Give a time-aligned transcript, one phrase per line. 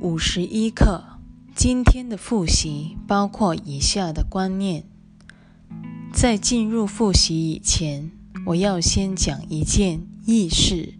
[0.00, 1.18] 五十一课，
[1.56, 4.84] 今天的复习包括以下的观念。
[6.12, 8.12] 在进入复习以前，
[8.46, 10.94] 我要先讲一件轶事。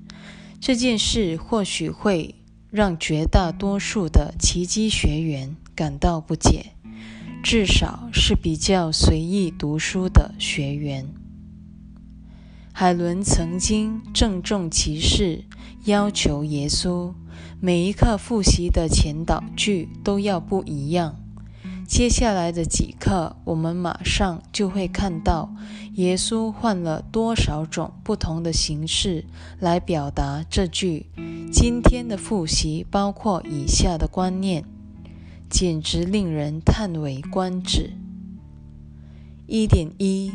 [0.60, 2.34] 这件事或许会
[2.70, 6.72] 让绝大多数的奇迹学员感到不解，
[7.40, 11.06] 至少是比较随意读书的学员。
[12.72, 15.44] 海伦曾经郑重其事
[15.84, 17.12] 要求耶稣，
[17.60, 21.16] 每一课复习的前导句都要不一样。
[21.86, 25.54] 接下来的几课，我们马上就会看到
[25.94, 29.24] 耶稣换了多少种不同的形式
[29.58, 31.06] 来表达这句。
[31.50, 34.64] 今天的复习包括以下的观念，
[35.48, 37.92] 简直令人叹为观止。
[39.46, 40.30] 一点一。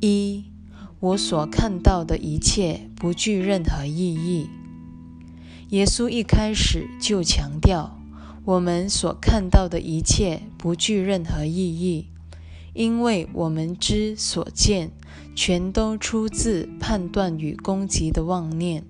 [0.00, 0.44] 一，
[1.00, 4.48] 我所看到的一切不具任何意义。
[5.70, 8.00] 耶稣一开始就强调，
[8.46, 12.06] 我们所看到的一切不具任何意义，
[12.72, 14.90] 因为我们之所见，
[15.36, 18.82] 全都出自判断与攻击的妄念。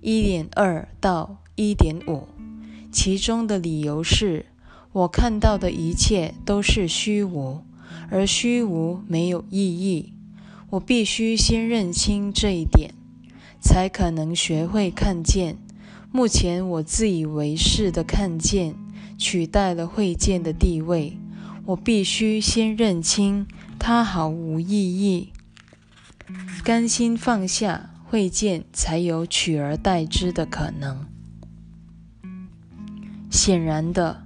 [0.00, 2.28] 一点二到一点五，
[2.90, 4.46] 其中的理由是，
[4.92, 7.60] 我看到的一切都是虚无。
[8.10, 10.14] 而虚无没有意义，
[10.70, 12.94] 我必须先认清这一点，
[13.60, 15.56] 才可能学会看见。
[16.10, 18.74] 目前我自以为是的看见
[19.18, 21.18] 取代了会见的地位，
[21.66, 23.46] 我必须先认清
[23.78, 25.32] 它毫无意义，
[26.64, 31.06] 甘心放下会见，才有取而代之的可能。
[33.30, 34.24] 显然的。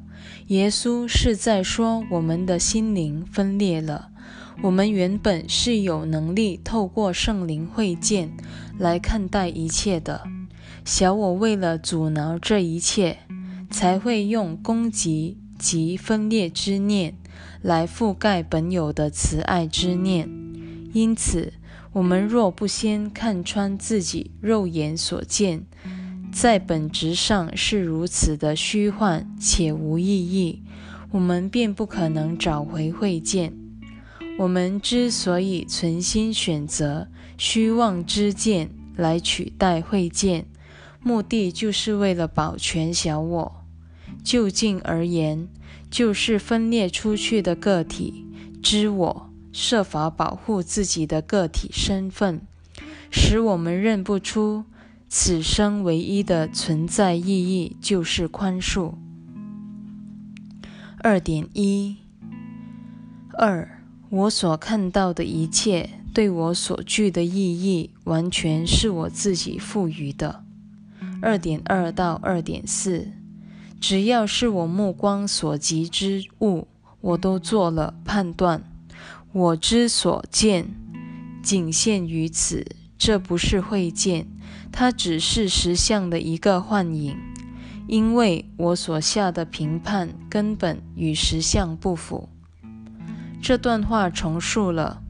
[0.49, 4.12] 耶稣是在说，我们的心灵分裂了。
[4.63, 8.31] 我们原本是有能力透过圣灵会见
[8.79, 10.23] 来看待一切的。
[10.85, 13.19] 小我为了阻挠这一切，
[13.71, 17.15] 才会用攻击及分裂之念
[17.61, 20.29] 来覆盖本有的慈爱之念。
[20.93, 21.55] 因此，
[21.93, 25.65] 我们若不先看穿自己肉眼所见，
[26.33, 30.63] 在本质上是如此的虚幻且无意义，
[31.11, 33.62] 我们便不可能找回慧见。
[34.39, 40.47] 我们之所以存心选择虚妄之见来取代慧见，
[41.03, 43.65] 目的就是为了保全小我。
[44.25, 45.49] 就近而言，
[45.91, 48.25] 就是分裂出去的个体
[48.63, 52.41] 知我设法保护自己的个体身份，
[53.11, 54.65] 使我们认不出。
[55.15, 58.95] 此生唯一的存在意义就是宽恕。
[61.01, 61.99] 二点一
[63.37, 63.82] 二，
[64.13, 70.45] 我所看到的一切对我所具的意义，完全是我自己赋予的。
[71.23, 73.11] 二点二到二点四，
[73.81, 76.69] 只要是我目光所及之物，
[77.01, 78.63] 我都做了判断。
[79.33, 80.69] 我之所见，
[81.43, 82.67] 仅限于此，
[82.99, 84.27] 这不是会见。
[84.71, 87.17] 它只是实相的一个幻影，
[87.89, 92.29] 因为我所下的评判根本与实相不符。
[93.43, 95.03] 这段话重述了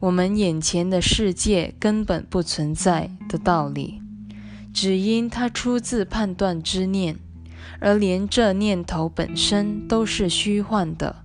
[0.00, 4.02] 我们眼前的世界根本不存在的道理，
[4.74, 7.16] 只因它出自判断之念，
[7.78, 11.22] 而连这念头本身都是虚幻的。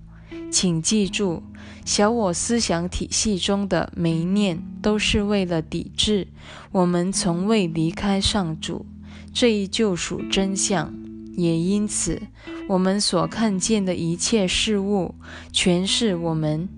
[0.52, 1.42] 请记住。
[1.84, 6.28] 小我思想体系中的每一念，都是为了抵制
[6.70, 8.86] 我们从未离开上主
[9.32, 10.94] 这一救赎真相。
[11.36, 12.22] 也因此，
[12.68, 15.14] 我们所看见的一切事物，
[15.52, 16.68] 全是我们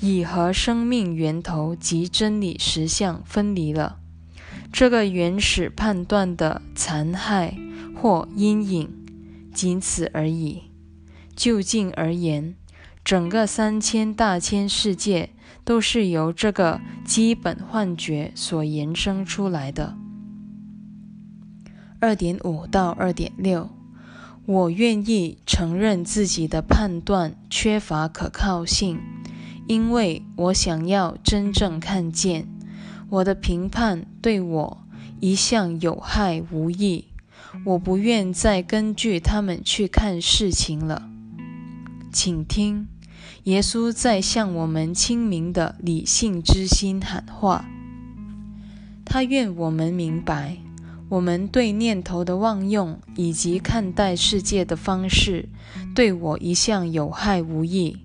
[0.00, 3.98] 已和生命源头及真理实相分离了。
[4.72, 7.56] 这个原始判断的残害
[7.96, 8.88] 或阴影，
[9.52, 10.62] 仅此而已。
[11.34, 12.54] 就近而言。
[13.02, 15.30] 整个三千大千世界
[15.64, 19.96] 都是由这个基本幻觉所延伸出来的。
[22.00, 23.68] 二点五到二点六，
[24.46, 28.98] 我愿意承认自己的判断缺乏可靠性，
[29.68, 32.48] 因为我想要真正看见
[33.10, 34.78] 我的评判对我
[35.20, 37.04] 一向有害无益。
[37.64, 41.10] 我不愿再根据他们去看事情了。
[42.12, 42.88] 请听。
[43.44, 47.64] 耶稣在向我们清明的理性之心喊话，
[49.04, 50.58] 他愿我们明白，
[51.10, 55.48] 我们对念头的妄用以及看待世界的方式，
[55.92, 57.98] 对我一向有害无益。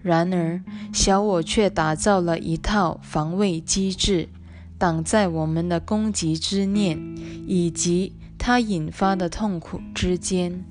[0.00, 4.30] 然而，小我却打造了一套防卫机制，
[4.78, 6.98] 挡在我们的攻击之念
[7.46, 10.64] 以及它引发的痛苦之间，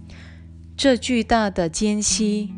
[0.76, 2.52] 这巨大的间隙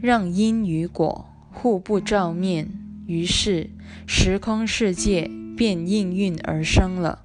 [0.00, 2.70] 让因与果互不照面，
[3.06, 3.68] 于是
[4.06, 7.18] 时空世界便应运而生了。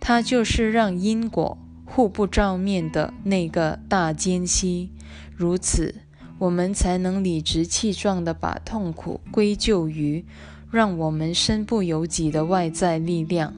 [0.00, 4.90] 它就是让因果互不照面的那个大间隙，
[5.36, 5.94] 如此，
[6.38, 10.24] 我们才能理直气壮地把痛苦归咎于
[10.70, 13.54] 让我们身不由己的外在力量。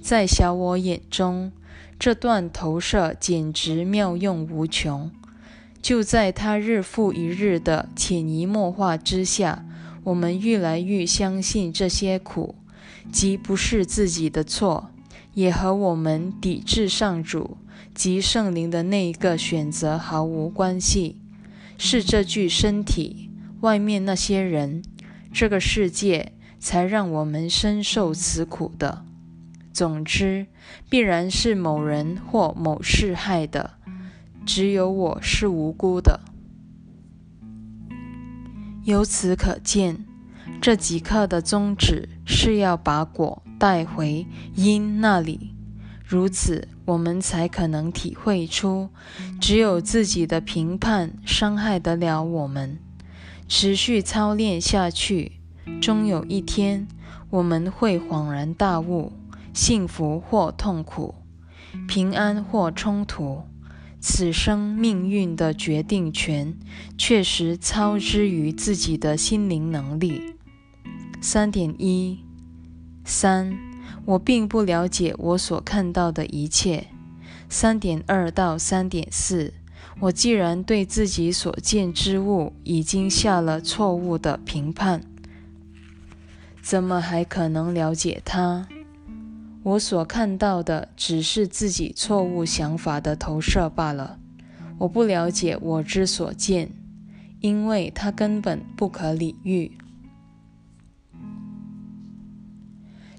[0.00, 1.52] 在小我眼中，
[1.98, 5.10] 这段投射简直妙用无穷。
[5.80, 9.64] 就在它日复一日的潜移默化之下，
[10.04, 12.54] 我们越来越相信这些苦，
[13.12, 14.90] 即不是自己的错。
[15.34, 17.56] 也和我们抵制上主
[17.94, 21.20] 及圣灵的那一个选择毫无关系，
[21.78, 23.30] 是这具身体
[23.60, 24.82] 外面那些人，
[25.32, 29.04] 这个世界才让我们深受此苦的。
[29.72, 30.46] 总之，
[30.90, 33.74] 必然是某人或某事害的，
[34.44, 36.20] 只有我是无辜的。
[38.84, 40.04] 由此可见，
[40.60, 43.42] 这几刻的宗旨是要把果。
[43.62, 44.26] 带回
[44.56, 45.54] 因那里，
[46.04, 48.88] 如此我们才可能体会出，
[49.40, 52.80] 只有自己的评判伤害得了我们。
[53.46, 55.38] 持续操练下去，
[55.80, 56.88] 终有一天
[57.30, 59.12] 我们会恍然大悟：
[59.54, 61.14] 幸福或痛苦，
[61.86, 63.44] 平安或冲突，
[64.00, 66.52] 此生命运的决定权
[66.98, 70.34] 确实操之于自己的心灵能力。
[71.20, 72.24] 三点一。
[73.04, 73.58] 三，
[74.04, 76.88] 我并不了解我所看到的一切。
[77.48, 79.52] 三点二到三点四，
[80.00, 85.02] 我既然对自己所见之物已经下了错误的评判，
[86.62, 88.66] 怎么还可能了解它？
[89.64, 94.18] 我所看到的只是自己错误想法的投射罢了。
[94.78, 96.70] 我不了解我之所见，
[97.40, 99.72] 因为它根本不可理喻。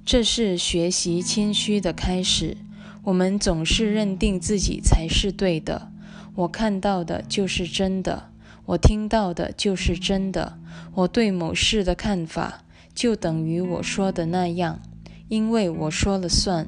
[0.05, 2.57] 这是学习谦虚的开始。
[3.03, 5.91] 我们总是认定自己才是对的。
[6.35, 8.29] 我看到的就是真的，
[8.65, 10.57] 我听到的就是真的。
[10.93, 12.63] 我对某事的看法
[12.93, 14.81] 就等于我说的那样，
[15.29, 16.67] 因为我说了算。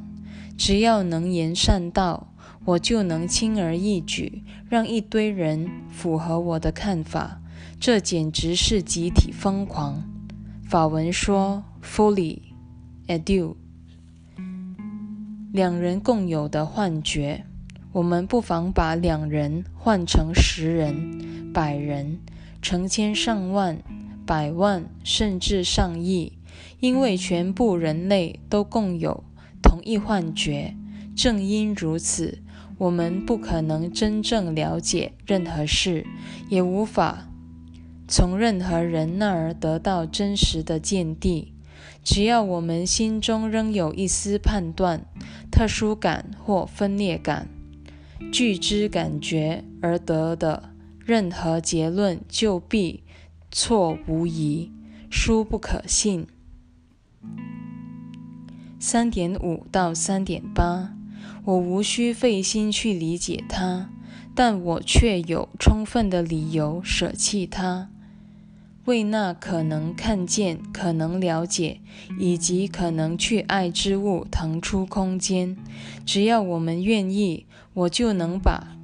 [0.57, 2.33] 只要能言善道，
[2.63, 7.41] 我就能轻而易举让一堆人符合我的看法。
[7.79, 10.03] 这简直是集体疯狂。
[10.67, 12.39] 法文说：“fully。”
[13.07, 13.55] Adieu，
[15.53, 17.45] 两人共有的幻觉，
[17.91, 22.19] 我们不妨把两人换成十人、百人、
[22.63, 23.77] 成千上万、
[24.25, 26.33] 百万，甚至上亿，
[26.79, 29.23] 因为全部人类都共有
[29.61, 30.73] 同一幻觉。
[31.15, 32.39] 正因如此，
[32.79, 36.07] 我们不可能真正了解任何事，
[36.49, 37.29] 也无法
[38.07, 41.53] 从任何人那儿得到真实的见地。
[42.05, 45.05] 只要我们心中仍有一丝判断、
[45.51, 47.49] 特殊感或分裂感，
[48.31, 50.69] 据之感觉而得的
[51.03, 53.03] 任何结论就必
[53.51, 54.71] 错无疑，
[55.09, 56.27] 殊不可信。
[58.79, 60.95] 三点五到三点八，
[61.43, 63.89] 我无需费心去理解它，
[64.35, 67.89] 但我却有充分的理由舍弃它。
[68.85, 71.81] 为那可能看见、可能了解
[72.19, 75.57] 以及可能去爱之物腾出空间，
[76.05, 78.77] 只要我们愿意，我就能把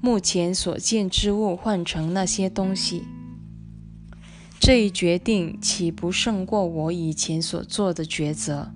[0.00, 3.04] 目前所见之物换成那些东西。
[4.58, 8.72] 这一决定岂不胜过我以前所做的抉择？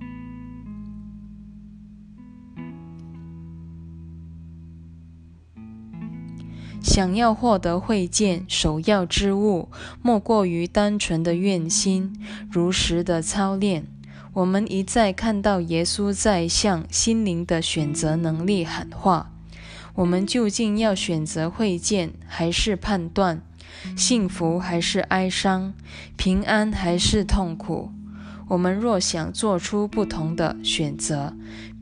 [6.83, 9.69] 想要获得会见，首要之物
[10.03, 12.13] 莫过于单纯的愿心，
[12.51, 13.87] 如实的操练。
[14.33, 19.33] 我们一再看到耶稣在向心灵的选择能力喊话：
[19.95, 23.43] 我们究竟要选择会见，还是判断？
[23.97, 25.75] 幸福还是哀伤？
[26.17, 27.91] 平安还是痛苦？
[28.49, 31.35] 我们若想做出不同的选择，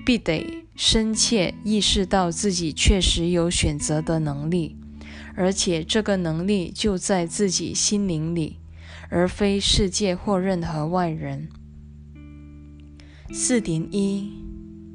[0.05, 4.78] 必得深切意识到自己确实有选择的能力。
[5.39, 8.57] 而且这个能力就在自己心灵里，
[9.09, 11.49] 而非世界或任何外人。
[13.33, 14.33] 四点一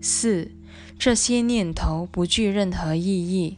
[0.02, 0.52] 四，
[1.00, 3.58] 这些念头不具任何意义。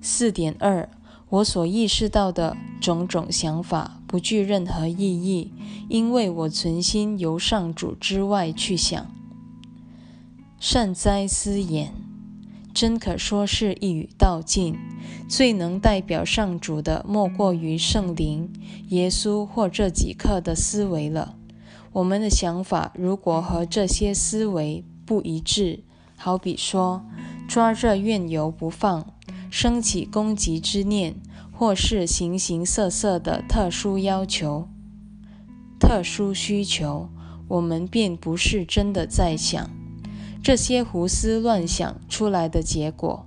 [0.00, 0.88] 四点二，
[1.28, 5.52] 我所意识到的种种想法不具任何意义，
[5.90, 9.06] 因为我存心由上主之外去想。
[10.58, 12.03] 善哉思言。
[12.74, 14.76] 真可说是一语道尽。
[15.28, 18.52] 最能代表上主的，莫过于圣灵、
[18.88, 21.36] 耶稣或这几刻的思维了。
[21.92, 25.84] 我们的想法如果和这些思维不一致，
[26.16, 27.06] 好比说
[27.46, 29.06] 抓着怨尤不放，
[29.48, 31.14] 升起攻击之念，
[31.52, 34.68] 或是形形色色的特殊要求、
[35.78, 37.08] 特殊需求，
[37.46, 39.70] 我们便不是真的在想。
[40.44, 43.26] 这些胡思乱想出来的结果，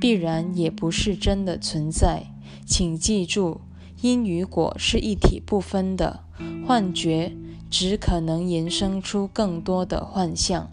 [0.00, 2.28] 必然也不是真的存在。
[2.64, 3.60] 请记住，
[4.00, 6.20] 因与果是一体不分的，
[6.66, 7.36] 幻觉
[7.68, 10.72] 只可能延伸出更多的幻象。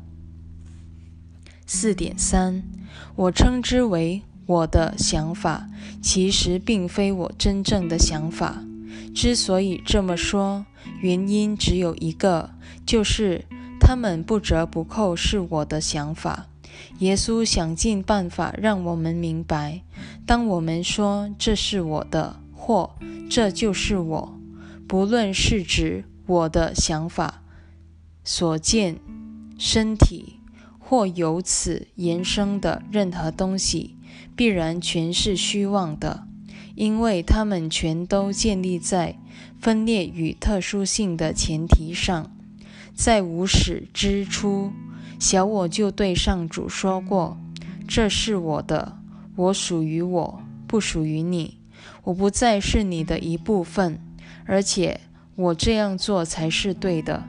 [1.68, 2.64] 四点三，
[3.18, 5.68] 我称之为我的想法，
[6.02, 8.64] 其实并非我真正的想法。
[9.14, 10.66] 之所以这么说，
[11.02, 12.52] 原因只有一个，
[12.86, 13.44] 就是。
[13.86, 16.48] 他们不折不扣是我的想法。
[17.00, 19.82] 耶稣想尽办法让我们明白：
[20.26, 22.96] 当我们说这是我的，或
[23.30, 24.40] 这就是我，
[24.88, 27.44] 不论是指我的想法、
[28.24, 29.00] 所见、
[29.60, 30.40] 身体，
[30.80, 33.98] 或由此延伸的任何东西，
[34.34, 36.24] 必然全是虚妄的，
[36.76, 39.20] 因为它们全都建立在
[39.60, 42.32] 分裂与特殊性的前提上。
[42.96, 44.72] 在无始之初，
[45.20, 47.38] 小我就对上主说过
[47.88, 49.00] ：“这是我的，
[49.36, 51.60] 我属于我，不属于你。
[52.04, 54.00] 我不再是你的一部分，
[54.46, 55.02] 而且
[55.36, 57.24] 我这样做才是对的。”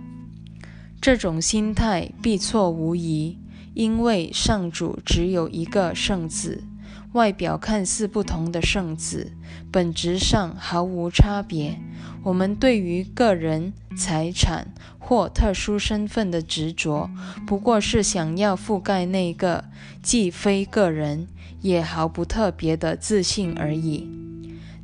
[1.01, 3.39] 这种心态必错无疑，
[3.75, 6.65] 因为上主只有一个圣子，
[7.13, 9.33] 外表看似不同的圣子，
[9.71, 11.79] 本质上毫无差别。
[12.25, 17.11] 我们对于个人财产或特殊身份的执着，
[17.47, 19.67] 不过是想要覆盖那个
[20.03, 21.29] 既非个人
[21.61, 24.09] 也毫不特别的自信而已。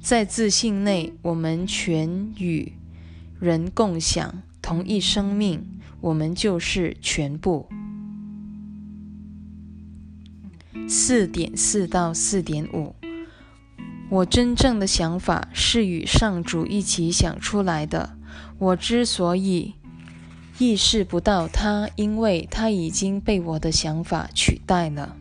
[0.03, 2.75] 在自信内，我们全与
[3.39, 5.65] 人共享同一生命，
[6.03, 7.69] 我们就是全部。
[10.87, 13.00] 四点四到四点五。
[14.11, 18.17] 我真正的想法是与上主一起想出来的。
[18.59, 19.75] 我之所以
[20.59, 25.17] 意识不到它，因为它已经被我的想法取代了。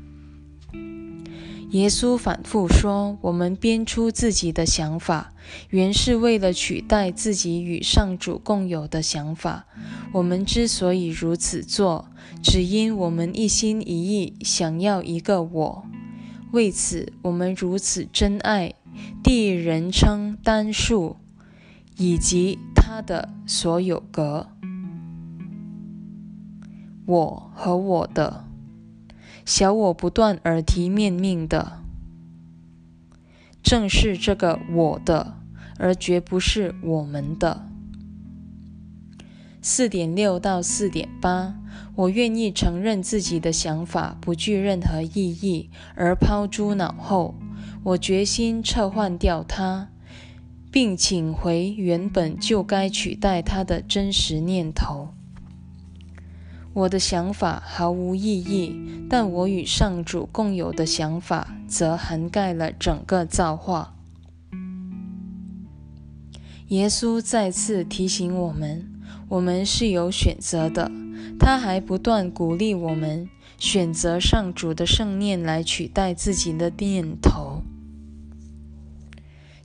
[1.69, 5.31] 耶稣反复说：“我们编出自己的想法，
[5.69, 9.67] 原是为了取代自己与上主共有的想法。
[10.13, 12.09] 我们之所以如此做，
[12.41, 15.83] 只因我们一心一意想要一个我。
[16.53, 18.73] 为此，我们如此珍爱。”
[19.23, 21.17] 第一人称单数
[21.97, 24.47] 以及它的所有格，
[27.05, 28.45] 我和我的
[29.45, 31.81] 小我不断耳提面命的，
[33.61, 35.35] 正是这个我的，
[35.77, 37.65] 而绝不是我们的。
[39.61, 41.59] 四点六到四点八，
[41.95, 47.35] 我愿意承认自己的想法不具任何意义，而抛诸脑后。
[47.83, 49.89] 我决心撤换掉它，
[50.71, 55.09] 并请回原本就该取代它的真实念头。
[56.73, 58.75] 我的想法毫无意义，
[59.09, 63.95] 但我与上主共有的想法则涵盖了整个造化。
[66.67, 68.87] 耶稣再次提醒我们，
[69.29, 70.91] 我们是有选择的。
[71.39, 77.48] 他还不断鼓励我们选择上主的圣念来取代自己的念头。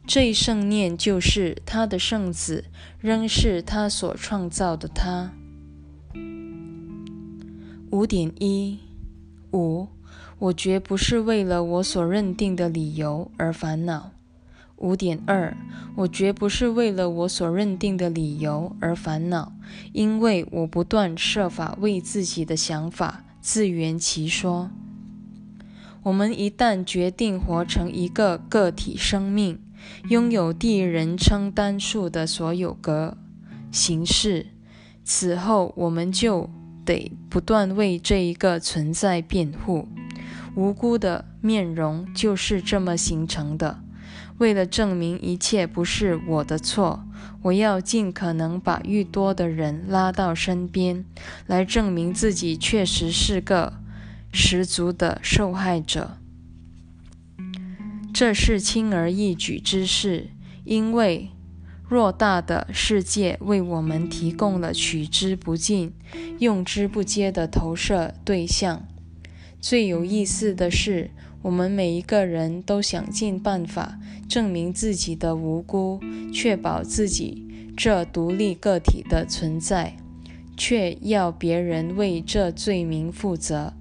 [0.07, 2.67] 这一圣念就是他的圣子，
[3.01, 5.33] 仍是他所创造的他。
[7.91, 8.81] 五点一
[9.53, 9.89] 五，
[10.39, 14.13] 我绝不是为了我所认定的理由而烦恼。
[14.77, 15.57] 五点二，
[15.97, 19.55] 我绝不是为了我所认定的理由而烦恼，
[19.93, 24.71] 因为我不断设法为自己的想法自圆其说。
[26.05, 29.59] 我们一旦决定活成一个个体生命，
[30.11, 33.17] 拥有第一人称单数的所有格
[33.73, 34.49] 形式，
[35.03, 36.51] 此后我们就
[36.85, 39.89] 得不断为这一个存在辩护。
[40.55, 43.81] 无辜的面容就是这么形成的。
[44.37, 47.05] 为了证明一切不是我的错，
[47.41, 51.05] 我要尽可能把愈多的人拉到身边，
[51.47, 53.73] 来证明自己确实是个
[54.37, 56.19] 十足的受害者。
[58.13, 60.31] 这是轻而易举之事，
[60.65, 61.31] 因为
[61.89, 65.93] 偌大的世界为我们提供了取之不尽、
[66.41, 68.85] 用之不竭的投射对象。
[69.61, 71.13] 最有意思的是，
[71.43, 76.01] 我们每一个人都想尽办法证明自己的无辜，
[76.33, 79.97] 确保自己这独立个体的存在，
[80.57, 83.75] 却要别人为这罪名负责。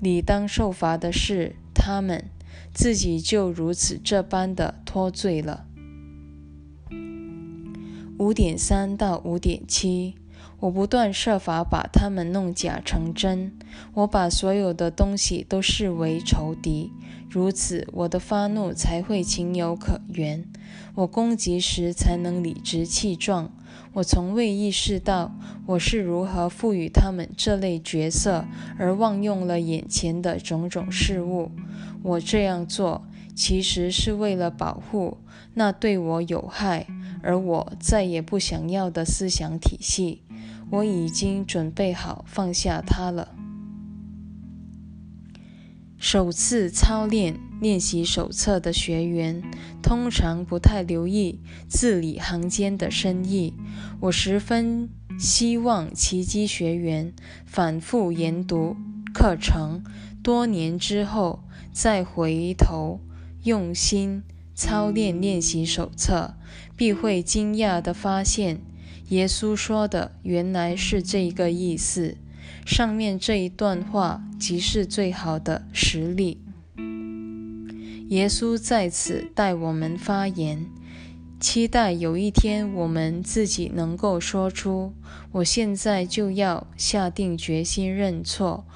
[0.00, 2.30] 理当受罚的是他们，
[2.72, 5.66] 自己就如此这般的脱罪了。
[8.18, 10.14] 五点三到五点七。
[10.60, 13.52] 我不断设法把他们弄假成真，
[13.92, 16.90] 我把所有的东西都视为仇敌，
[17.28, 20.46] 如此我的发怒才会情有可原，
[20.94, 23.52] 我攻击时才能理直气壮。
[23.92, 25.32] 我从未意识到
[25.66, 28.44] 我是如何赋予他们这类角色，
[28.78, 31.50] 而忘用了眼前的种种事物。
[32.02, 35.18] 我这样做其实是为了保护
[35.54, 36.86] 那对我有害
[37.22, 40.22] 而我再也不想要的思想体系。
[40.70, 43.28] 我已经准备好放下它了。
[46.06, 49.42] 首次操练练习手册的学员
[49.82, 53.54] 通常不太留意字里行间的深意。
[54.00, 57.14] 我十分希望奇迹学员
[57.46, 58.76] 反复研读
[59.14, 59.82] 课程，
[60.22, 61.42] 多年之后
[61.72, 63.00] 再回头
[63.44, 66.34] 用心操练练习手册，
[66.76, 68.60] 必会惊讶地发现。
[69.08, 72.18] 耶稣说的原来是这个意思。
[72.64, 76.40] 上面这一段话即是最好的实例。
[78.08, 80.66] 耶稣在此带我们发言，
[81.40, 84.92] 期待有一天我们自己能够说出
[85.32, 88.66] ：“我现在就要下定决心认错，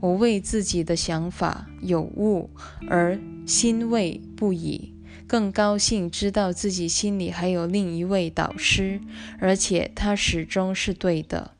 [0.00, 2.50] 我为自己的想法有误
[2.88, 4.94] 而欣慰不已。”
[5.28, 8.98] 更高兴知道自己心里还有另一位导师，
[9.38, 11.52] 而且他始终是对的。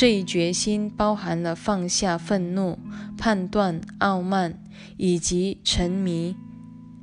[0.00, 2.78] 这一决心包含了放下愤怒、
[3.16, 4.62] 判断、傲慢
[4.96, 6.36] 以及沉迷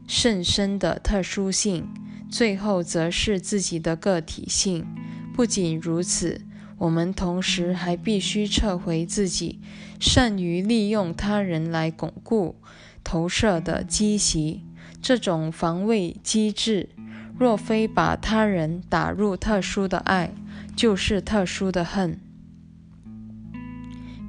[0.08, 1.90] 甚深的特殊性，
[2.32, 4.88] 最后则是自己的个体性。
[5.34, 6.40] 不仅如此，
[6.78, 9.60] 我们同时还必须撤回自己
[10.00, 12.56] 善于利用他人来巩固
[13.04, 14.64] 投射的积习。
[15.02, 16.88] 这种防卫机制，
[17.38, 20.34] 若非把他人打入特殊的爱，
[20.78, 22.22] 就是特殊的恨。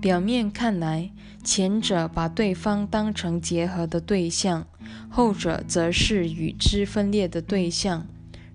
[0.00, 1.10] 表面看来，
[1.42, 4.66] 前者把对方当成结合的对象，
[5.08, 8.06] 后者则是与之分裂的对象。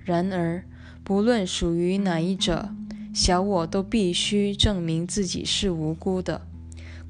[0.03, 0.63] 然而，
[1.03, 2.69] 不论属于哪一者，
[3.13, 6.41] 小我都必须证明自己是无辜的，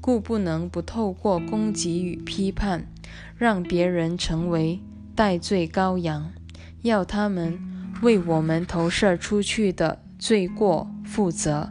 [0.00, 2.86] 故不能不透过攻击与批判，
[3.36, 4.80] 让别人成为。
[5.14, 6.32] 代罪羔羊，
[6.80, 7.58] 要他们
[8.00, 11.70] 为我们投射出去的罪过负责。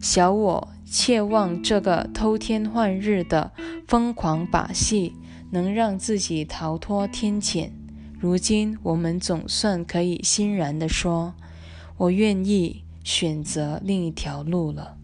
[0.00, 3.52] 小我切望这个偷天换日的
[3.86, 5.14] 疯狂把戏
[5.52, 7.70] 能让自己逃脱天谴。
[8.18, 11.32] 如今我们总算可以欣然地说
[11.96, 14.96] ：“我愿意选择另一条路了。”